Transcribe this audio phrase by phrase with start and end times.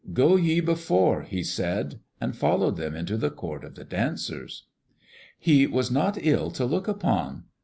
[0.13, 4.65] "Go ye before," he said, and followed them into the court of the dancers.
[5.37, 7.43] He was not ill to look upon.